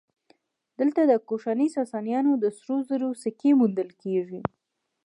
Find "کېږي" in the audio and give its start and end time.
4.01-4.41